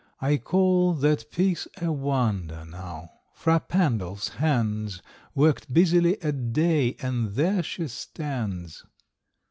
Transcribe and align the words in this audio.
I 0.19 0.37
call 0.37 0.93
That 0.95 1.29
piece 1.29 1.67
a 1.79 1.91
wonder, 1.91 2.65
now: 2.65 3.11
Fra 3.35 3.59
Pandolf's 3.59 4.29
hands 4.29 5.03
Worked 5.35 5.71
busily 5.71 6.15
a 6.23 6.31
day, 6.31 6.95
and 7.03 7.33
there 7.35 7.61
she 7.61 7.87
stands. 7.87 8.83